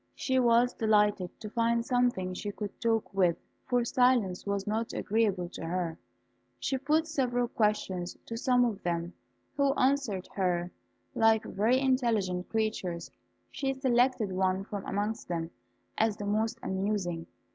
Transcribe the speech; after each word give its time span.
She 0.15 0.39
was 0.39 0.73
delighted 0.73 1.39
to 1.41 1.49
find 1.51 1.85
something 1.85 2.33
she 2.33 2.51
could 2.51 2.81
talk 2.81 3.13
with, 3.13 3.37
for 3.67 3.85
silence 3.85 4.47
was 4.47 4.65
not 4.65 4.93
agreeable 4.93 5.47
to 5.49 5.63
her. 5.63 5.95
She 6.59 6.79
put 6.79 7.05
several 7.07 7.47
questions 7.47 8.17
to 8.25 8.35
some 8.35 8.65
of 8.65 8.81
them, 8.81 9.13
who 9.57 9.75
answered 9.75 10.27
her 10.33 10.71
like 11.13 11.43
very 11.43 11.79
intelligent 11.79 12.49
creatures. 12.49 13.11
She 13.51 13.75
selected 13.75 14.31
one 14.31 14.63
from 14.63 14.87
amongst 14.87 15.27
them 15.27 15.51
as 15.99 16.17
the 16.17 16.25
most 16.25 16.57
amusing. 16.63 17.27